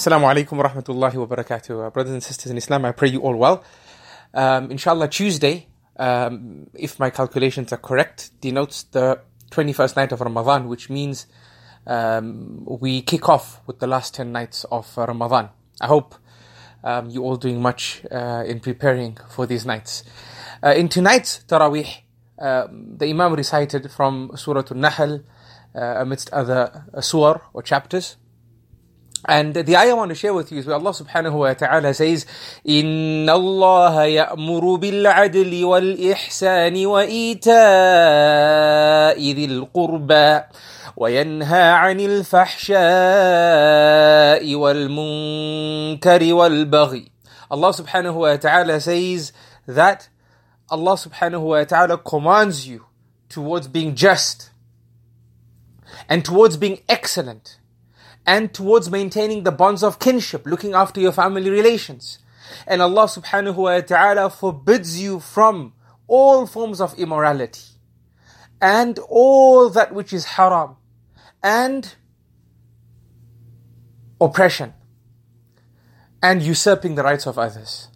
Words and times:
Assalamu 0.00 0.34
alaikum 0.34 0.52
wa 0.52 0.66
rahmatullahi 0.66 1.14
wa 1.16 1.26
barakatuh. 1.26 1.92
Brothers 1.92 2.14
and 2.14 2.22
sisters 2.22 2.50
in 2.50 2.56
Islam, 2.56 2.86
I 2.86 2.92
pray 2.92 3.10
you 3.10 3.20
all 3.20 3.36
well. 3.36 3.62
Um, 4.32 4.70
inshallah, 4.70 5.08
Tuesday, 5.08 5.66
um, 5.98 6.68
if 6.72 6.98
my 6.98 7.10
calculations 7.10 7.70
are 7.74 7.76
correct, 7.76 8.30
denotes 8.40 8.84
the 8.84 9.20
21st 9.50 9.96
night 9.96 10.12
of 10.12 10.22
Ramadan, 10.22 10.68
which 10.68 10.88
means 10.88 11.26
um, 11.86 12.64
we 12.64 13.02
kick 13.02 13.28
off 13.28 13.60
with 13.66 13.80
the 13.80 13.86
last 13.86 14.14
10 14.14 14.32
nights 14.32 14.64
of 14.72 14.90
uh, 14.96 15.04
Ramadan. 15.04 15.50
I 15.82 15.88
hope 15.88 16.14
um, 16.82 17.10
you 17.10 17.22
all 17.22 17.36
doing 17.36 17.60
much 17.60 18.00
uh, 18.10 18.42
in 18.46 18.60
preparing 18.60 19.18
for 19.28 19.44
these 19.44 19.66
nights. 19.66 20.02
Uh, 20.62 20.70
in 20.70 20.88
tonight's 20.88 21.44
Taraweeh, 21.46 21.98
um, 22.38 22.96
the 22.96 23.04
Imam 23.04 23.34
recited 23.34 23.90
from 23.90 24.30
Surah 24.34 24.64
Al-Nahl 24.70 25.20
uh, 25.74 25.80
amidst 25.98 26.32
other 26.32 26.86
uh, 26.94 27.02
surah 27.02 27.40
or 27.52 27.62
chapters. 27.62 28.16
And 29.27 29.55
the 29.55 29.75
ayah 29.75 29.89
I 29.91 29.93
want 29.93 30.09
to 30.09 30.15
share 30.15 30.33
with 30.35 30.51
you 30.51 30.59
is 30.59 30.67
where 30.67 30.75
Allah 30.75 30.91
subhanahu 30.91 31.33
wa 31.33 31.53
ta'ala 31.53 31.93
says, 31.95 32.27
إِنَّ 32.67 33.25
اللَّهَ 33.25 33.95
يَأْمُرُ 34.35 34.79
بِالْعَدْلِ 34.79 35.63
وَالْإِحْسَانِ 35.63 36.85
وَإِيتَاءِ 36.85 37.49
ذِي 39.17 39.45
الْقُرْبَى 39.45 40.43
وينهى 40.97 41.69
عن 41.71 41.99
الفحشاء 41.99 42.75
والمنكر 44.55 46.33
والبغي 46.33 47.11
Allah 47.51 47.69
subhanahu 47.73 48.15
wa 48.15 48.35
ta'ala 48.37 48.79
says 48.81 49.31
that 49.67 50.09
Allah 50.69 50.93
subhanahu 50.93 51.41
wa 51.41 51.63
ta'ala 51.63 51.97
commands 51.97 52.67
you 52.67 52.85
towards 53.29 53.67
being 53.67 53.93
just 53.95 54.49
and 56.09 56.25
towards 56.25 56.57
being 56.57 56.79
excellent 56.89 57.58
and 58.26 58.52
towards 58.52 58.90
maintaining 58.90 59.44
the 59.44 59.52
bonds 59.52 59.82
of 59.82 59.98
kinship, 59.98 60.46
looking 60.46 60.74
after 60.74 61.00
your 61.00 61.12
family 61.12 61.50
relations. 61.50 62.18
And 62.66 62.82
Allah 62.82 63.04
subhanahu 63.04 63.56
wa 63.56 63.80
ta'ala 63.80 64.30
forbids 64.30 65.00
you 65.00 65.20
from 65.20 65.72
all 66.06 66.46
forms 66.46 66.80
of 66.80 66.98
immorality 66.98 67.62
and 68.60 68.98
all 69.08 69.70
that 69.70 69.94
which 69.94 70.12
is 70.12 70.24
haram 70.36 70.76
and 71.42 71.94
oppression 74.20 74.74
and 76.22 76.42
usurping 76.42 76.96
the 76.96 77.02
rights 77.02 77.26
of 77.26 77.38
others. 77.38 77.88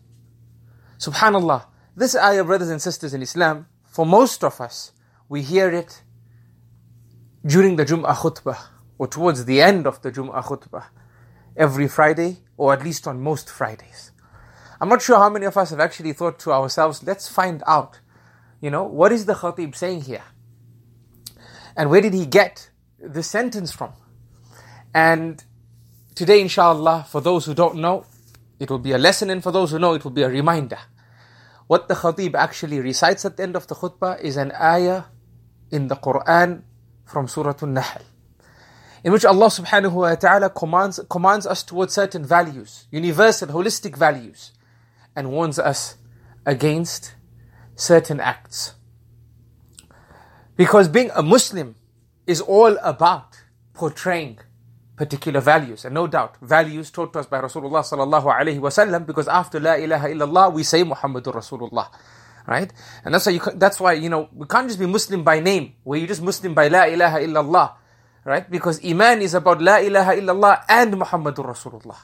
Subhanallah, 0.99 1.67
this 1.97 2.17
ayah, 2.17 2.45
brothers 2.45 2.71
and 2.71 2.81
sisters 2.81 3.13
in 3.13 3.21
Islam, 3.21 3.67
for 3.85 4.07
most 4.07 4.43
of 4.43 4.61
us, 4.61 4.93
we 5.29 5.43
hear 5.43 5.71
it 5.71 6.03
during 7.45 7.77
the 7.77 7.85
Jum'ah 7.85 8.15
khutbah 8.15 8.59
or 9.05 9.07
towards 9.07 9.45
the 9.45 9.61
end 9.61 9.87
of 9.87 10.01
the 10.01 10.11
Jum'ah 10.11 10.43
khutbah 10.43 10.85
every 11.59 11.87
Friday 11.87 12.39
or 12.57 12.73
at 12.73 12.83
least 12.83 13.07
on 13.07 13.21
most 13.21 13.51
Fridays. 13.51 14.13
I'm 14.81 14.89
not 14.89 15.03
sure 15.03 15.19
how 15.19 15.29
many 15.29 15.45
of 15.45 15.59
us 15.59 15.69
have 15.71 15.81
actually 15.81 16.15
thought 16.15 16.39
to 16.39 16.53
ourselves, 16.53 17.03
let's 17.03 17.29
find 17.29 17.63
out, 17.67 18.01
you 18.63 18.71
know, 18.71 18.85
what 18.85 19.13
is 19.13 19.27
the 19.27 19.35
khatib 19.35 19.75
saying 19.75 20.03
here? 20.03 20.25
And 21.77 21.91
where 21.91 22.01
did 22.01 22.15
he 22.15 22.25
get 22.25 22.71
this 22.99 23.29
sentence 23.29 23.73
from? 23.73 23.93
And 24.95 25.45
today, 26.15 26.41
inshallah, 26.41 27.05
for 27.07 27.21
those 27.21 27.45
who 27.45 27.53
don't 27.53 27.77
know, 27.77 28.07
it 28.59 28.71
will 28.71 28.79
be 28.79 28.93
a 28.93 28.99
lesson, 28.99 29.29
and 29.29 29.43
for 29.43 29.53
those 29.53 29.73
who 29.73 29.79
know, 29.79 29.93
it 29.93 30.05
will 30.05 30.13
be 30.13 30.23
a 30.23 30.31
reminder. 30.31 30.79
What 31.67 31.89
the 31.89 31.95
khatib 31.95 32.35
actually 32.35 32.81
recites 32.81 33.27
at 33.27 33.37
the 33.37 33.43
end 33.43 33.55
of 33.55 33.67
the 33.67 33.75
khutbah 33.75 34.19
is 34.21 34.39
an 34.39 34.53
ayah 34.53 35.05
in 35.71 35.89
the 35.89 35.97
Quran 35.97 36.63
from 37.05 37.29
Surah 37.29 37.57
An-Nahl 37.61 38.14
in 39.05 39.13
which 39.13 39.25
Allah 39.25 39.47
subhanahu 39.49 39.93
wa 39.93 40.15
ta'ala 40.15 40.49
commands, 40.49 40.99
commands 41.11 41.47
us 41.47 41.63
towards 41.63 41.93
certain 41.93 42.25
values, 42.25 42.87
universal, 42.91 43.49
holistic 43.49 43.97
values, 43.97 44.53
and 45.15 45.31
warns 45.31 45.59
us 45.59 45.97
against 46.47 47.15
certain 47.77 48.19
acts. 48.19 48.73
Because 50.57 50.89
being 50.89 51.11
a 51.15 51.23
Muslim 51.23 51.75
is 52.27 52.41
all 52.41 52.79
about 52.83 53.43
portraying 53.75 54.39
particular 54.97 55.41
values. 55.41 55.85
And 55.85 55.95
no 55.95 56.07
doubt, 56.07 56.37
values 56.41 56.91
taught 56.91 57.13
to 57.13 57.19
us 57.19 57.27
by 57.27 57.43
Rasulullah 57.43 57.85
sallallahu 57.85 58.25
alayhi 58.25 58.61
wasallam, 58.61 59.05
because 59.05 59.29
after 59.29 59.61
La 59.61 59.75
ilaha 59.75 60.09
illallah, 60.09 60.53
we 60.55 60.63
say 60.63 60.83
Muhammadur 60.83 61.35
Rasulullah. 61.35 61.89
Right? 62.47 62.73
And 63.05 63.15
that's 63.15 63.27
why, 63.27 63.33
you, 63.33 63.41
that's 63.57 63.81
why, 63.81 63.93
you 63.95 64.09
know, 64.09 64.29
we 64.33 64.47
can't 64.47 64.67
just 64.67 64.79
be 64.79 64.87
Muslim 64.87 65.25
by 65.25 65.41
name, 65.41 65.75
where 65.83 65.99
you 65.99 66.07
just 66.07 66.23
Muslim 66.23 66.55
by 66.55 66.69
La 66.69 66.85
ilaha 66.85 67.19
illallah 67.19 67.73
right? 68.25 68.51
Because 68.51 68.85
Iman 68.85 69.23
is 69.23 69.35
about 69.35 69.61
La 69.61 69.77
ilaha 69.77 70.17
illallah 70.17 70.65
and 70.69 70.95
Muhammadur 70.95 71.47
Rasulullah. 71.47 71.99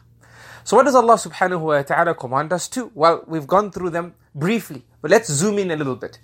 So 0.65 0.77
what 0.77 0.85
does 0.85 0.95
Allah 0.95 1.15
subhanahu 1.15 1.61
wa 1.61 1.83
ta'ala 1.83 2.15
command 2.15 2.53
us 2.53 2.69
to? 2.69 2.91
Well, 2.95 3.25
we've 3.27 3.47
gone 3.47 3.71
through 3.71 3.91
them 3.91 4.15
briefly, 4.35 4.85
but 5.01 5.11
let's 5.11 5.33
zoom 5.33 5.59
in 5.59 5.71
a 5.71 5.77
little 5.77 5.97
bit. 5.97 6.19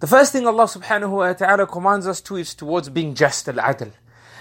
The 0.00 0.06
first 0.06 0.32
thing 0.32 0.46
Allah 0.46 0.64
subhanahu 0.64 1.10
wa 1.10 1.32
ta'ala 1.32 1.66
commands 1.66 2.06
us 2.06 2.20
to 2.22 2.36
is 2.36 2.54
towards 2.54 2.88
being 2.88 3.14
just, 3.14 3.48
al-adl. 3.48 3.92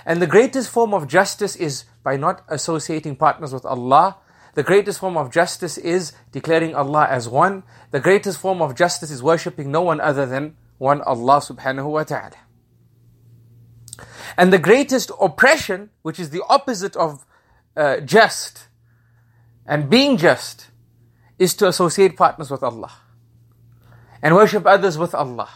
And 0.06 0.22
the 0.22 0.28
greatest 0.28 0.70
form 0.70 0.94
of 0.94 1.08
justice 1.08 1.56
is 1.56 1.86
by 2.04 2.18
not 2.18 2.44
associating 2.48 3.16
partners 3.16 3.54
with 3.54 3.66
Allah. 3.66 4.18
The 4.56 4.64
greatest 4.64 5.00
form 5.00 5.18
of 5.18 5.32
justice 5.32 5.78
is 5.78 6.14
declaring 6.32 6.76
Allah 6.76 7.08
as 7.10 7.30
one. 7.30 7.64
The 7.92 8.00
greatest 8.00 8.40
form 8.40 8.62
of 8.62 8.76
justice 8.76 9.12
is 9.12 9.24
worshipping 9.24 9.72
no 9.72 9.82
one 9.82 10.02
other 10.02 10.26
than 10.26 10.56
one 10.78 11.02
Allah 11.02 11.38
subhanahu 11.40 11.90
wa 11.90 12.04
ta'ala. 12.04 12.36
And 14.38 14.52
the 14.52 14.58
greatest 14.58 15.12
oppression, 15.22 15.90
which 16.02 16.20
is 16.20 16.30
the 16.32 16.44
opposite 16.50 16.96
of 16.96 17.26
uh, 17.76 18.00
just 18.00 18.68
and 19.66 19.90
being 19.90 20.18
just, 20.18 20.68
is 21.40 21.54
to 21.56 21.68
associate 21.68 22.18
partners 22.18 22.50
with 22.50 22.64
Allah 22.64 22.92
and 24.22 24.36
worship 24.36 24.66
others 24.66 24.98
with 24.98 25.14
Allah 25.14 25.50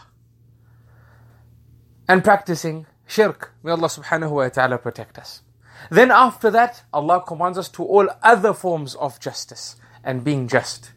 and 2.08 2.24
practicing 2.24 2.86
shirk. 3.06 3.52
May 3.62 3.72
Allah 3.72 3.88
subhanahu 3.88 4.30
wa 4.30 4.48
ta'ala 4.48 4.78
protect 4.78 5.18
us. 5.18 5.42
Then 5.90 6.10
after 6.10 6.50
that, 6.50 6.82
Allah 6.92 7.22
commands 7.26 7.58
us 7.58 7.68
to 7.70 7.84
all 7.84 8.08
other 8.22 8.52
forms 8.52 8.94
of 8.96 9.20
justice 9.20 9.76
and 10.04 10.24
being 10.24 10.48
just. 10.48 10.92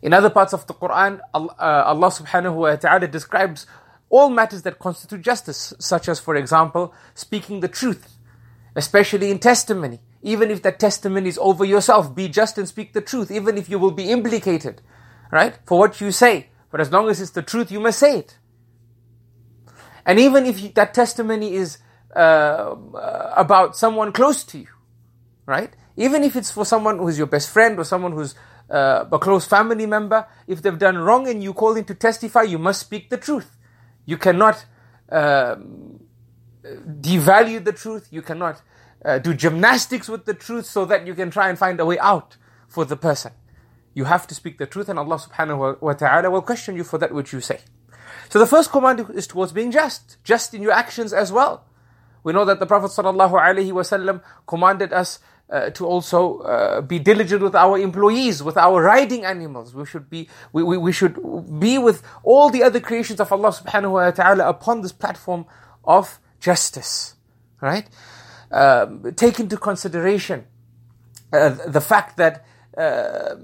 In 0.00 0.12
other 0.12 0.30
parts 0.30 0.52
of 0.52 0.66
the 0.66 0.74
Quran, 0.74 1.20
Allah, 1.34 1.54
uh, 1.58 1.82
Allah 1.86 2.08
subhanahu 2.08 2.54
wa 2.54 2.76
ta'ala 2.76 3.08
describes 3.08 3.66
all 4.10 4.30
matters 4.30 4.62
that 4.62 4.78
constitute 4.78 5.22
justice, 5.22 5.74
such 5.78 6.08
as, 6.08 6.18
for 6.18 6.34
example, 6.36 6.94
speaking 7.14 7.60
the 7.60 7.68
truth, 7.68 8.16
especially 8.74 9.30
in 9.30 9.38
testimony. 9.38 10.00
Even 10.22 10.50
if 10.50 10.62
that 10.62 10.78
testimony 10.78 11.28
is 11.28 11.38
over 11.38 11.64
yourself, 11.64 12.14
be 12.14 12.28
just 12.28 12.58
and 12.58 12.66
speak 12.66 12.92
the 12.92 13.00
truth, 13.00 13.30
even 13.30 13.56
if 13.56 13.68
you 13.68 13.78
will 13.78 13.90
be 13.90 14.10
implicated, 14.10 14.82
right, 15.30 15.58
for 15.64 15.78
what 15.78 16.00
you 16.00 16.10
say. 16.10 16.48
But 16.70 16.80
as 16.80 16.90
long 16.90 17.08
as 17.08 17.20
it's 17.20 17.30
the 17.30 17.42
truth, 17.42 17.70
you 17.70 17.80
must 17.80 17.98
say 17.98 18.18
it. 18.18 18.38
And 20.04 20.18
even 20.18 20.46
if 20.46 20.74
that 20.74 20.94
testimony 20.94 21.54
is 21.54 21.78
uh, 22.16 22.74
about 23.36 23.76
someone 23.76 24.12
close 24.12 24.42
to 24.44 24.58
you, 24.58 24.68
right? 25.46 25.74
Even 25.96 26.24
if 26.24 26.34
it's 26.34 26.50
for 26.50 26.64
someone 26.64 26.98
who's 26.98 27.18
your 27.18 27.26
best 27.26 27.50
friend 27.50 27.78
or 27.78 27.84
someone 27.84 28.12
who's 28.12 28.34
uh, 28.70 29.04
a 29.10 29.18
close 29.18 29.44
family 29.44 29.86
member, 29.86 30.26
if 30.46 30.62
they've 30.62 30.78
done 30.78 30.96
wrong 30.96 31.28
and 31.28 31.42
you 31.42 31.52
call 31.52 31.76
in 31.76 31.84
to 31.84 31.94
testify, 31.94 32.42
you 32.42 32.58
must 32.58 32.80
speak 32.80 33.10
the 33.10 33.16
truth. 33.16 33.57
You 34.08 34.16
cannot 34.16 34.64
uh, 35.12 35.56
devalue 36.64 37.62
the 37.62 37.74
truth. 37.74 38.08
You 38.10 38.22
cannot 38.22 38.62
uh, 39.04 39.18
do 39.18 39.34
gymnastics 39.34 40.08
with 40.08 40.24
the 40.24 40.32
truth 40.32 40.64
so 40.64 40.86
that 40.86 41.06
you 41.06 41.14
can 41.14 41.30
try 41.30 41.50
and 41.50 41.58
find 41.58 41.78
a 41.78 41.84
way 41.84 41.98
out 41.98 42.38
for 42.66 42.86
the 42.86 42.96
person. 42.96 43.32
You 43.92 44.04
have 44.04 44.26
to 44.28 44.34
speak 44.34 44.56
the 44.56 44.64
truth, 44.64 44.88
and 44.88 44.98
Allah 44.98 45.18
subhanahu 45.18 45.82
wa 45.82 45.92
ta'ala 45.92 46.30
will 46.30 46.40
question 46.40 46.74
you 46.74 46.84
for 46.84 46.96
that 46.96 47.12
which 47.12 47.34
you 47.34 47.42
say. 47.42 47.60
So 48.30 48.38
the 48.38 48.46
first 48.46 48.70
command 48.70 49.04
is 49.12 49.26
towards 49.26 49.52
being 49.52 49.70
just, 49.70 50.16
just 50.24 50.54
in 50.54 50.62
your 50.62 50.72
actions 50.72 51.12
as 51.12 51.30
well. 51.30 51.66
We 52.24 52.32
know 52.32 52.46
that 52.46 52.60
the 52.60 52.66
Prophet 52.66 52.90
sallallahu 52.90 53.32
alaihi 53.32 53.72
wasallam 53.72 54.22
commanded 54.46 54.94
us 54.94 55.18
uh, 55.50 55.70
to 55.70 55.86
also 55.86 56.38
uh, 56.40 56.80
be 56.80 56.98
diligent 56.98 57.42
with 57.42 57.54
our 57.54 57.78
employees, 57.78 58.42
with 58.42 58.56
our 58.56 58.82
riding 58.82 59.24
animals. 59.24 59.74
We 59.74 59.86
should 59.86 60.10
be, 60.10 60.28
we, 60.52 60.62
we, 60.62 60.76
we 60.76 60.92
should 60.92 61.16
be 61.58 61.78
with 61.78 62.02
all 62.22 62.50
the 62.50 62.62
other 62.62 62.80
creations 62.80 63.20
of 63.20 63.32
Allah 63.32 63.50
subhanahu 63.50 63.92
wa 63.92 64.10
ta'ala 64.10 64.48
upon 64.48 64.82
this 64.82 64.92
platform 64.92 65.46
of 65.84 66.18
justice. 66.40 67.14
Right? 67.60 67.88
Um, 68.50 69.12
take 69.14 69.40
into 69.40 69.56
consideration 69.56 70.46
uh, 71.32 71.50
the 71.66 71.80
fact 71.80 72.16
that, 72.16 72.44
uh, 72.76 73.36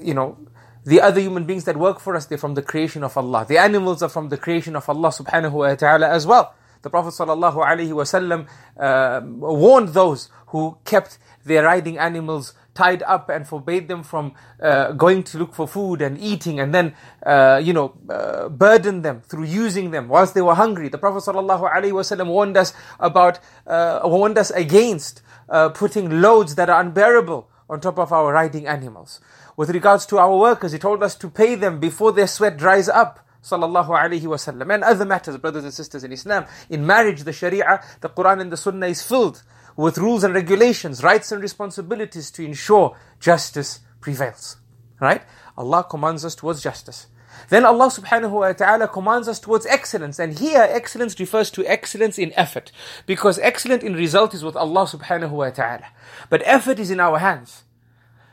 you 0.00 0.14
know, 0.14 0.38
the 0.84 1.00
other 1.00 1.20
human 1.20 1.44
beings 1.44 1.64
that 1.64 1.76
work 1.76 1.98
for 1.98 2.14
us, 2.14 2.26
they're 2.26 2.38
from 2.38 2.54
the 2.54 2.62
creation 2.62 3.02
of 3.02 3.16
Allah. 3.16 3.44
The 3.46 3.58
animals 3.58 4.02
are 4.02 4.08
from 4.08 4.28
the 4.28 4.36
creation 4.36 4.76
of 4.76 4.88
Allah 4.88 5.08
subhanahu 5.08 5.52
wa 5.52 5.74
ta'ala 5.74 6.08
as 6.08 6.26
well. 6.26 6.54
The 6.86 6.90
Prophet 6.90 7.14
ﷺ 7.14 8.46
uh, 8.78 9.20
warned 9.24 9.88
those 9.88 10.30
who 10.46 10.78
kept 10.84 11.18
their 11.44 11.64
riding 11.64 11.98
animals 11.98 12.54
tied 12.74 13.02
up 13.02 13.28
and 13.28 13.44
forbade 13.44 13.88
them 13.88 14.04
from 14.04 14.34
uh, 14.62 14.92
going 14.92 15.24
to 15.24 15.38
look 15.38 15.52
for 15.52 15.66
food 15.66 16.00
and 16.00 16.16
eating 16.16 16.60
and 16.60 16.72
then, 16.72 16.94
uh, 17.24 17.60
you 17.60 17.72
know, 17.72 17.96
uh, 18.08 18.48
burden 18.48 19.02
them 19.02 19.20
through 19.22 19.46
using 19.46 19.90
them 19.90 20.06
whilst 20.06 20.34
they 20.34 20.42
were 20.42 20.54
hungry. 20.54 20.88
The 20.88 20.98
Prophet 20.98 21.28
ﷺ 21.28 22.26
warned 22.28 22.56
us 22.56 22.72
about, 23.00 23.40
uh, 23.66 24.02
warned 24.04 24.38
us 24.38 24.52
against 24.52 25.22
uh, 25.48 25.70
putting 25.70 26.20
loads 26.20 26.54
that 26.54 26.70
are 26.70 26.80
unbearable 26.80 27.50
on 27.68 27.80
top 27.80 27.98
of 27.98 28.12
our 28.12 28.32
riding 28.32 28.68
animals. 28.68 29.18
With 29.56 29.70
regards 29.70 30.06
to 30.06 30.18
our 30.18 30.36
workers, 30.36 30.70
he 30.70 30.78
told 30.78 31.02
us 31.02 31.16
to 31.16 31.28
pay 31.28 31.56
them 31.56 31.80
before 31.80 32.12
their 32.12 32.28
sweat 32.28 32.56
dries 32.56 32.88
up 32.88 33.25
sallallahu 33.50 33.90
alaihi 34.02 34.28
wasallam 34.34 34.74
and 34.74 34.82
other 34.82 35.04
matters 35.04 35.36
brothers 35.36 35.64
and 35.64 35.72
sisters 35.72 36.02
in 36.02 36.12
Islam 36.12 36.46
in 36.68 36.84
marriage 36.84 37.22
the 37.22 37.32
sharia 37.32 37.80
the 38.00 38.08
Quran 38.08 38.40
and 38.40 38.50
the 38.50 38.56
sunnah 38.56 38.88
is 38.88 39.02
filled 39.02 39.42
with 39.76 39.98
rules 39.98 40.24
and 40.24 40.34
regulations, 40.34 41.02
rights 41.02 41.30
and 41.30 41.42
responsibilities 41.42 42.30
to 42.32 42.44
ensure 42.44 42.96
justice 43.20 43.80
prevails. 44.00 44.56
Right? 45.00 45.22
Allah 45.56 45.84
commands 45.88 46.24
us 46.24 46.34
towards 46.34 46.62
justice. 46.62 47.06
Then 47.50 47.66
Allah 47.66 47.88
subhanahu 47.88 48.30
wa 48.30 48.52
ta'ala 48.52 48.88
commands 48.88 49.28
us 49.28 49.38
towards 49.38 49.66
excellence. 49.66 50.18
And 50.18 50.38
here 50.38 50.66
excellence 50.68 51.20
refers 51.20 51.50
to 51.50 51.66
excellence 51.66 52.18
in 52.18 52.32
effort. 52.32 52.72
Because 53.04 53.38
excellent 53.40 53.82
in 53.82 53.94
result 53.94 54.32
is 54.32 54.42
with 54.42 54.56
Allah 54.56 54.86
subhanahu 54.86 55.30
wa 55.30 55.50
ta'ala. 55.50 55.84
But 56.30 56.42
effort 56.46 56.78
is 56.78 56.90
in 56.90 56.98
our 56.98 57.18
hands. 57.18 57.64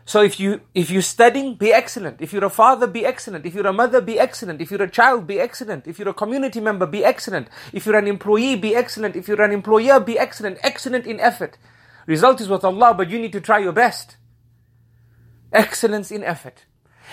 So 0.05 0.21
if 0.21 0.39
you 0.39 0.61
if 0.73 0.91
you're 0.91 1.01
studying, 1.01 1.55
be 1.55 1.71
excellent. 1.71 2.21
If 2.21 2.33
you're 2.33 2.43
a 2.43 2.49
father, 2.49 2.87
be 2.87 3.05
excellent. 3.05 3.45
If 3.45 3.53
you're 3.53 3.67
a 3.67 3.73
mother, 3.73 4.01
be 4.01 4.19
excellent. 4.19 4.59
If 4.59 4.69
you're 4.69 4.83
a 4.83 4.89
child, 4.89 5.25
be 5.25 5.39
excellent. 5.39 5.87
If 5.87 5.97
you're 5.97 6.09
a 6.09 6.13
community 6.13 6.59
member, 6.59 6.85
be 6.85 7.05
excellent. 7.05 7.47
If 7.71 7.85
you're 7.85 7.97
an 7.97 8.07
employee, 8.07 8.57
be 8.57 8.75
excellent. 8.75 9.15
If 9.15 9.27
you're 9.27 9.41
an 9.41 9.51
employer, 9.51 9.99
be 9.99 10.19
excellent. 10.19 10.57
Excellent 10.61 11.05
in 11.05 11.19
effort. 11.19 11.57
Result 12.05 12.41
is 12.41 12.49
with 12.49 12.65
Allah, 12.65 12.93
but 12.93 13.09
you 13.09 13.17
need 13.17 13.31
to 13.31 13.39
try 13.39 13.59
your 13.59 13.71
best. 13.71 14.17
Excellence 15.53 16.11
in 16.11 16.23
effort. 16.23 16.65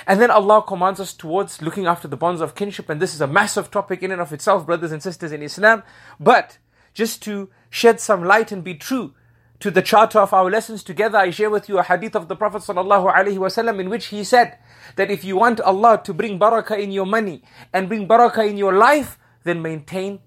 And 0.06 0.20
then 0.20 0.30
Allah 0.30 0.62
commands 0.62 0.98
us 0.98 1.12
towards 1.12 1.62
looking 1.62 1.86
after 1.86 2.08
the 2.08 2.16
bonds 2.16 2.40
of 2.40 2.54
kinship, 2.54 2.88
and 2.88 3.00
this 3.00 3.14
is 3.14 3.20
a 3.20 3.26
massive 3.26 3.70
topic 3.70 4.02
in 4.02 4.10
and 4.10 4.20
of 4.20 4.32
itself, 4.32 4.66
brothers 4.66 4.92
and 4.92 5.02
sisters 5.02 5.30
in 5.30 5.42
Islam. 5.42 5.82
But 6.18 6.58
just 6.94 7.22
to 7.24 7.50
shed 7.68 8.00
some 8.00 8.24
light 8.24 8.50
and 8.50 8.64
be 8.64 8.74
true, 8.74 9.14
to 9.60 9.70
the 9.70 9.82
charter 9.82 10.18
of 10.18 10.32
our 10.32 10.50
lessons 10.50 10.82
together, 10.82 11.18
I 11.18 11.30
share 11.30 11.50
with 11.50 11.68
you 11.68 11.78
a 11.78 11.82
hadith 11.82 12.16
of 12.16 12.28
the 12.28 12.36
Prophet 12.36 12.62
ﷺ 12.62 13.80
in 13.80 13.90
which 13.90 14.06
he 14.06 14.24
said 14.24 14.56
that 14.96 15.10
if 15.10 15.22
you 15.22 15.36
want 15.36 15.60
Allah 15.60 16.00
to 16.04 16.14
bring 16.14 16.38
barakah 16.38 16.78
in 16.78 16.90
your 16.90 17.06
money 17.06 17.42
and 17.72 17.86
bring 17.88 18.08
barakah 18.08 18.48
in 18.48 18.56
your 18.56 18.72
life, 18.72 19.18
then 19.44 19.60
maintain 19.60 20.20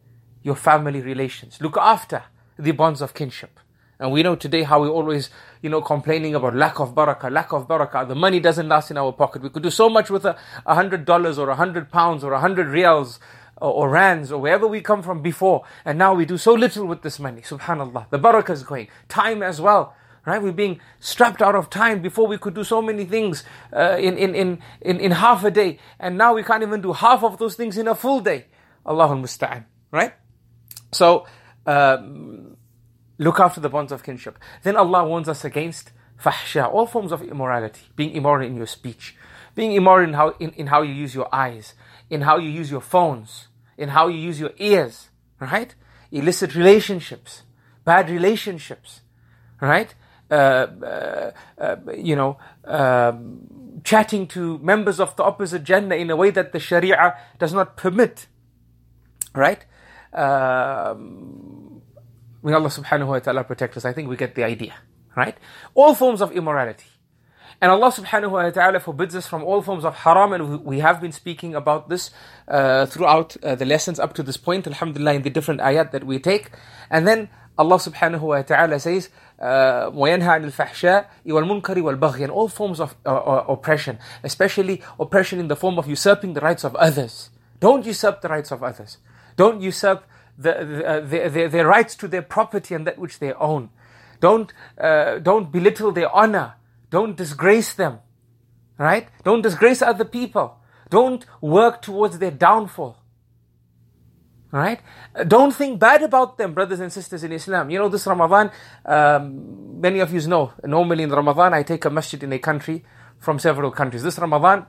your 0.44 0.56
family 0.56 1.01
relations. 1.01 1.59
Look 1.59 1.77
after 1.77 2.24
the 2.57 2.71
bonds 2.71 3.01
of 3.01 3.13
kinship. 3.13 3.59
And 4.00 4.12
we 4.12 4.21
know 4.21 4.35
today 4.35 4.63
how 4.63 4.81
we 4.81 4.89
always, 4.89 5.30
you 5.62 5.69
know, 5.69 5.81
complaining 5.81 6.35
about 6.35 6.56
lack 6.56 6.80
of 6.80 6.94
barakah, 6.94 7.31
lack 7.31 7.53
of 7.53 7.68
barakah. 7.68 8.07
The 8.07 8.15
money 8.15 8.39
doesn't 8.39 8.68
last 8.68 8.91
in 8.91 8.97
our 8.97 9.13
pocket. 9.13 9.41
We 9.41 9.50
could 9.50 9.63
do 9.63 9.69
so 9.69 9.89
much 9.89 10.09
with 10.09 10.25
a 10.25 10.35
hundred 10.68 11.06
dollars 11.06 11.39
or 11.39 11.50
a 11.50 11.56
hundred 11.56 11.91
pounds 11.91 12.24
or 12.24 12.33
a 12.33 12.39
hundred 12.39 12.68
riyals 12.68 13.19
or, 13.63 13.74
or 13.74 13.89
rands 13.89 14.31
or 14.31 14.42
wherever 14.42 14.68
we 14.68 14.81
come 14.81 15.01
from 15.01 15.21
before. 15.21 15.63
And 15.86 15.98
now 15.98 16.13
we 16.13 16.25
do 16.25 16.38
so 16.38 16.54
little 16.54 16.86
with 16.86 17.01
this 17.01 17.18
money. 17.18 17.42
Subhanallah. 17.42 18.10
The 18.10 18.19
barakah 18.19 18.50
is 18.50 18.63
going. 18.63 18.89
Time 19.07 19.42
as 19.42 19.62
well. 19.62 19.95
Right? 20.25 20.42
We're 20.42 20.51
being 20.51 20.80
strapped 21.00 21.42
out 21.42 21.56
of 21.56 21.69
time 21.69 22.01
before 22.01 22.27
we 22.27 22.38
could 22.38 22.54
do 22.54 22.63
so 22.63 22.81
many 22.81 23.06
things 23.06 23.44
uh, 23.74 23.98
in, 24.00 24.18
in, 24.18 24.36
in, 24.36 24.60
in, 24.81 25.00
in 25.00 25.12
half 25.12 25.44
a 25.44 25.51
day. 25.51 25.80
And 25.98 26.18
now 26.18 26.33
we 26.33 26.44
can't 26.44 26.62
even 26.62 26.81
do 26.81 26.94
half 26.94 27.24
of 27.24 27.38
those 27.38 27.56
things 27.56 27.77
in 27.77 27.88
a 27.88 27.95
full 27.95 28.19
day. 28.19 28.45
Allahul 28.86 29.21
Musta'an. 29.21 29.66
Right? 29.92 30.13
So, 30.92 31.25
um, 31.66 32.57
look 33.18 33.39
after 33.39 33.62
the 33.62 33.69
bonds 33.69 33.92
of 33.92 34.04
kinship. 34.04 34.38
Then 34.63 34.75
Allah 34.75 35.06
warns 35.06 35.30
us 35.30 35.45
against 35.45 35.92
fahsha, 36.21 36.71
all 36.71 36.86
forms 36.86 37.12
of 37.12 37.21
immorality, 37.21 37.81
being 37.95 38.12
immoral 38.12 38.45
in 38.45 38.56
your 38.56 38.68
speech, 38.68 39.16
being 39.56 39.74
immoral 39.74 40.07
in 40.07 40.13
how, 40.13 40.30
in, 40.39 40.51
in 40.51 40.68
how 40.68 40.81
you 40.81 40.94
use 40.94 41.13
your 41.16 41.33
eyes, 41.33 41.74
in 42.09 42.21
how 42.21 42.38
you 42.38 42.50
use 42.50 42.71
your 42.71 42.81
phones, 42.81 43.48
in 43.77 43.89
how 43.89 44.07
you 44.07 44.17
use 44.17 44.39
your 44.39 44.51
ears, 44.57 45.09
right? 45.39 45.73
Illicit 46.11 46.55
relationships, 46.55 47.43
bad 47.83 48.09
relationships, 48.09 49.01
right? 49.61 49.93
Uh, 50.29 50.33
uh, 50.33 51.31
uh, 51.57 51.75
you 51.95 52.15
know, 52.15 52.37
um, 52.65 53.81
chatting 53.83 54.25
to 54.27 54.57
members 54.59 54.99
of 54.99 55.15
the 55.15 55.23
opposite 55.23 55.63
gender 55.63 55.95
in 55.95 56.09
a 56.09 56.15
way 56.15 56.31
that 56.31 56.51
the 56.53 56.59
Sharia 56.59 57.17
does 57.37 57.53
not 57.53 57.77
permit, 57.77 58.27
right? 59.35 59.65
Um, 60.13 61.81
may 62.41 62.53
Allah 62.53 62.69
subhanahu 62.69 63.07
wa 63.07 63.19
ta'ala 63.19 63.43
protect 63.43 63.77
us. 63.77 63.85
I 63.85 63.93
think 63.93 64.09
we 64.09 64.15
get 64.15 64.35
the 64.35 64.43
idea, 64.43 64.73
right? 65.15 65.37
All 65.73 65.93
forms 65.93 66.21
of 66.21 66.31
immorality. 66.31 66.93
And 67.62 67.72
Allah 67.72 67.90
subhanahu 67.90 68.31
wa 68.31 68.50
ta'ala 68.50 68.78
forbids 68.78 69.16
us 69.16 69.26
from 69.26 69.43
all 69.43 69.62
forms 69.62 69.84
of 69.84 69.94
haram, 69.96 70.32
and 70.32 70.64
we 70.64 70.78
have 70.78 71.00
been 71.00 71.12
speaking 71.12 71.55
about 71.55 71.88
this 71.88 72.10
uh, 72.46 72.87
throughout 72.87 73.37
uh, 73.43 73.55
the 73.55 73.64
lessons 73.64 73.99
up 73.99 74.14
to 74.14 74.22
this 74.22 74.37
point, 74.37 74.66
alhamdulillah, 74.66 75.14
in 75.14 75.22
the 75.22 75.31
different 75.31 75.60
ayat 75.60 75.90
that 75.90 76.05
we 76.05 76.19
take. 76.19 76.50
And 76.88 77.06
then 77.06 77.28
Allah 77.58 77.76
subhanahu 77.76 78.20
wa 78.20 78.43
ta'ala 78.43 78.78
says, 78.78 79.08
وَيَنْهَى 79.40 80.22
عَنِ 80.22 80.52
الْفَحْشَاءِ 80.52 81.06
وَالْمُنْكَرِ 81.26 81.62
وَالْبَغْيِ 81.62 82.22
And 82.22 82.31
all 82.31 82.49
forms 82.49 82.78
of 82.78 82.94
uh, 83.05 83.14
uh, 83.14 83.44
oppression, 83.49 83.99
especially 84.22 84.82
oppression 84.99 85.40
in 85.40 85.49
the 85.49 85.56
form 85.56 85.78
of 85.78 85.88
usurping 85.88 86.34
the 86.34 86.40
rights 86.40 86.64
of 86.64 86.76
others. 86.76 87.31
Don't 87.58 87.84
usurp 87.84 88.20
the 88.20 88.28
rights 88.28 88.52
of 88.52 88.62
others. 88.62 88.99
Don't 89.37 89.60
usurp 89.60 90.05
the, 90.38 90.52
the, 90.52 90.87
uh, 90.87 91.00
the, 91.00 91.28
the, 91.28 91.46
their 91.49 91.66
rights 91.66 91.96
to 91.96 92.06
their 92.08 92.22
property 92.22 92.75
and 92.75 92.87
that 92.87 92.99
which 92.99 93.19
they 93.19 93.32
own. 93.34 93.70
Don't, 94.20 94.52
uh, 94.81 95.19
don't 95.19 95.50
belittle 95.50 95.93
their 95.93 96.14
honor. 96.14 96.55
Don't 96.94 97.18
disgrace 97.18 97.74
them. 97.74 98.01
Right? 98.78 99.07
Don't 99.24 99.42
disgrace 99.42 99.81
other 99.81 100.06
people. 100.06 100.60
Don't 100.92 101.25
work 101.42 101.81
towards 101.81 102.19
their 102.19 102.30
downfall. 102.30 102.98
Right? 104.51 104.80
Don't 105.28 105.56
think 105.56 105.80
bad 105.80 106.04
about 106.04 106.38
them, 106.38 106.54
brothers 106.54 106.80
and 106.80 106.94
sisters 106.94 107.24
in 107.24 107.31
Islam. 107.31 107.72
You 107.72 107.80
know, 107.80 107.90
this 107.90 108.06
Ramadan, 108.06 108.51
um, 108.86 109.81
many 109.81 110.01
of 110.01 110.13
you 110.13 110.22
know, 110.28 110.54
normally 110.63 111.01
in 111.01 111.10
Ramadan, 111.10 111.56
I 111.56 111.63
take 111.63 111.84
a 111.86 111.90
masjid 111.90 112.22
in 112.22 112.31
a 112.31 112.38
country 112.38 112.86
from 113.18 113.40
several 113.40 113.72
countries. 113.72 114.04
This 114.04 114.19
Ramadan, 114.19 114.68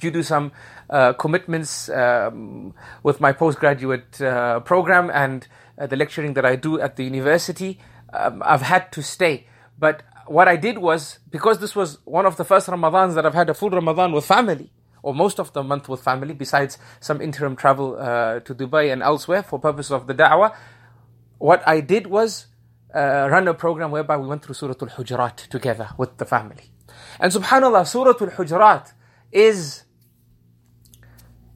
due 0.00 0.10
to 0.10 0.24
some 0.24 0.50
uh, 0.90 1.12
commitments 1.12 1.88
um, 1.88 2.74
with 3.04 3.20
my 3.20 3.30
postgraduate 3.32 4.20
uh, 4.20 4.58
program 4.58 5.08
and 5.14 5.46
uh, 5.78 5.86
the 5.86 5.94
lecturing 5.94 6.34
that 6.34 6.44
I 6.44 6.56
do 6.56 6.80
at 6.80 6.96
the 6.96 7.04
university, 7.04 7.78
um, 8.12 8.42
I've 8.44 8.62
had 8.62 8.90
to 8.90 9.04
stay. 9.04 9.46
But 9.78 10.02
what 10.26 10.48
I 10.48 10.56
did 10.56 10.78
was, 10.78 11.18
because 11.30 11.58
this 11.58 11.74
was 11.74 11.98
one 12.04 12.26
of 12.26 12.36
the 12.36 12.44
first 12.44 12.68
Ramadans 12.68 13.14
that 13.14 13.26
I've 13.26 13.34
had 13.34 13.50
a 13.50 13.54
full 13.54 13.70
Ramadan 13.70 14.12
with 14.12 14.24
family, 14.24 14.70
or 15.02 15.14
most 15.14 15.38
of 15.38 15.52
the 15.52 15.62
month 15.62 15.88
with 15.88 16.02
family, 16.02 16.34
besides 16.34 16.78
some 17.00 17.20
interim 17.20 17.56
travel 17.56 17.96
uh, 17.98 18.40
to 18.40 18.54
Dubai 18.54 18.92
and 18.92 19.02
elsewhere 19.02 19.42
for 19.42 19.58
purposes 19.58 19.92
of 19.92 20.06
the 20.06 20.14
da'wah, 20.14 20.54
what 21.38 21.66
I 21.66 21.80
did 21.80 22.06
was 22.06 22.46
uh, 22.94 23.28
run 23.30 23.46
a 23.48 23.54
program 23.54 23.90
whereby 23.90 24.16
we 24.16 24.26
went 24.26 24.42
through 24.42 24.54
Surah 24.54 24.74
Al-Hujurat 24.80 25.36
together 25.48 25.90
with 25.98 26.16
the 26.16 26.24
family. 26.24 26.70
And 27.20 27.32
subhanAllah, 27.32 27.86
Surah 27.86 28.14
Al-Hujurat 28.20 28.92
is, 29.30 29.82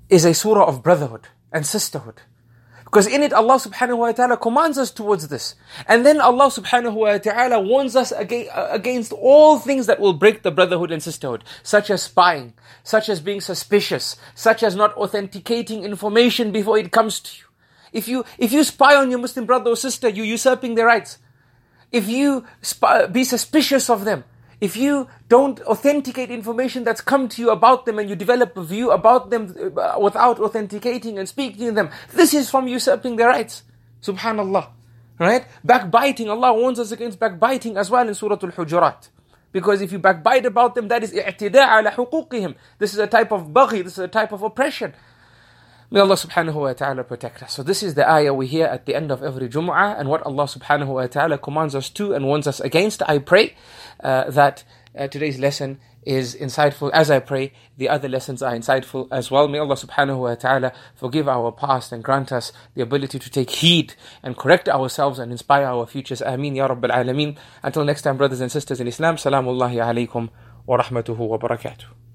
is 0.08 0.24
a 0.24 0.34
surah 0.34 0.66
of 0.66 0.82
brotherhood 0.82 1.28
and 1.52 1.64
sisterhood. 1.64 2.22
Because 2.88 3.06
in 3.06 3.22
it, 3.22 3.34
Allah 3.34 3.56
subhanahu 3.56 3.98
wa 3.98 4.12
ta'ala 4.12 4.38
commands 4.38 4.78
us 4.78 4.90
towards 4.90 5.28
this. 5.28 5.54
And 5.86 6.06
then 6.06 6.22
Allah 6.22 6.46
subhanahu 6.46 6.94
wa 6.94 7.18
ta'ala 7.18 7.60
warns 7.60 7.94
us 7.94 8.12
uh, 8.12 8.24
against 8.72 9.12
all 9.12 9.58
things 9.58 9.84
that 9.86 10.00
will 10.00 10.14
break 10.14 10.42
the 10.42 10.50
brotherhood 10.50 10.90
and 10.90 11.02
sisterhood, 11.02 11.44
such 11.62 11.90
as 11.90 12.04
spying, 12.04 12.54
such 12.82 13.10
as 13.10 13.20
being 13.20 13.42
suspicious, 13.42 14.16
such 14.34 14.62
as 14.62 14.74
not 14.74 14.96
authenticating 14.96 15.84
information 15.84 16.50
before 16.50 16.78
it 16.78 16.90
comes 16.90 17.20
to 17.20 17.36
you. 17.36 17.44
If 17.92 18.08
you, 18.08 18.24
if 18.38 18.52
you 18.52 18.64
spy 18.64 18.96
on 18.96 19.10
your 19.10 19.20
Muslim 19.20 19.44
brother 19.44 19.72
or 19.72 19.76
sister, 19.76 20.08
you're 20.08 20.24
usurping 20.24 20.74
their 20.74 20.86
rights. 20.86 21.18
If 21.92 22.08
you 22.08 22.46
spy, 22.62 23.04
be 23.04 23.22
suspicious 23.22 23.90
of 23.90 24.06
them, 24.06 24.24
if 24.60 24.76
you 24.76 25.08
don't 25.28 25.60
authenticate 25.62 26.30
information 26.30 26.84
that's 26.84 27.00
come 27.00 27.28
to 27.28 27.42
you 27.42 27.50
about 27.50 27.86
them 27.86 27.98
and 27.98 28.08
you 28.08 28.16
develop 28.16 28.56
a 28.56 28.64
view 28.64 28.90
about 28.90 29.30
them 29.30 29.54
uh, 29.76 29.96
without 30.00 30.40
authenticating 30.40 31.18
and 31.18 31.28
speaking 31.28 31.66
to 31.66 31.72
them, 31.72 31.90
this 32.12 32.34
is 32.34 32.50
from 32.50 32.66
usurping 32.66 33.16
their 33.16 33.28
rights. 33.28 33.62
Subhanallah. 34.02 34.68
Right? 35.18 35.46
Backbiting, 35.64 36.28
Allah 36.28 36.54
warns 36.54 36.78
us 36.78 36.92
against 36.92 37.18
backbiting 37.18 37.76
as 37.76 37.90
well 37.90 38.06
in 38.06 38.14
Surah 38.14 38.38
Al-Hujurat. 38.40 39.08
Because 39.50 39.80
if 39.80 39.90
you 39.90 39.98
backbite 39.98 40.44
about 40.44 40.74
them, 40.74 40.88
that 40.88 41.02
is 41.02 41.12
i'tida' 41.12 41.56
ala. 41.56 42.54
This 42.78 42.92
is 42.92 42.98
a 42.98 43.06
type 43.06 43.32
of 43.32 43.48
baghi, 43.48 43.82
this 43.82 43.94
is 43.94 43.98
a 43.98 44.08
type 44.08 44.32
of 44.32 44.42
oppression. 44.42 44.94
May 45.90 46.00
Allah 46.00 46.16
subhanahu 46.16 46.52
wa 46.52 46.72
ta'ala 46.74 47.02
protect 47.02 47.42
us. 47.42 47.54
So 47.54 47.62
this 47.62 47.82
is 47.82 47.94
the 47.94 48.08
ayah 48.10 48.34
we 48.34 48.46
hear 48.46 48.66
at 48.66 48.84
the 48.84 48.94
end 48.94 49.10
of 49.10 49.22
every 49.22 49.48
Jum'ah 49.48 49.98
and 49.98 50.10
what 50.10 50.22
Allah 50.22 50.44
subhanahu 50.44 50.88
wa 50.88 51.06
ta'ala 51.06 51.38
commands 51.38 51.74
us 51.74 51.88
to 51.90 52.12
and 52.12 52.26
warns 52.26 52.46
us 52.46 52.60
against. 52.60 53.02
I 53.08 53.16
pray 53.18 53.54
uh, 54.00 54.30
that 54.30 54.64
uh, 54.94 55.08
today's 55.08 55.38
lesson 55.38 55.80
is 56.02 56.34
insightful. 56.34 56.90
As 56.92 57.10
I 57.10 57.20
pray, 57.20 57.52
the 57.78 57.88
other 57.88 58.06
lessons 58.06 58.42
are 58.42 58.52
insightful 58.52 59.08
as 59.10 59.30
well. 59.30 59.48
May 59.48 59.58
Allah 59.58 59.76
subhanahu 59.76 60.18
wa 60.18 60.34
ta'ala 60.34 60.74
forgive 60.94 61.26
our 61.26 61.52
past 61.52 61.90
and 61.90 62.04
grant 62.04 62.32
us 62.32 62.52
the 62.74 62.82
ability 62.82 63.18
to 63.18 63.30
take 63.30 63.48
heed 63.48 63.94
and 64.22 64.36
correct 64.36 64.68
ourselves 64.68 65.18
and 65.18 65.32
inspire 65.32 65.64
our 65.64 65.86
futures. 65.86 66.20
Ameen 66.20 66.54
Ya 66.54 66.68
Rabbil 66.68 66.90
Alameen. 66.90 67.38
Until 67.62 67.84
next 67.84 68.02
time, 68.02 68.18
brothers 68.18 68.42
and 68.42 68.52
sisters 68.52 68.78
in 68.78 68.88
Islam, 68.88 69.16
Salamullahi 69.16 69.80
alaykum 69.80 70.28
wa 70.66 70.76
rahmatuhu 70.76 71.16
wa 71.16 71.38
barakatuh. 71.38 72.07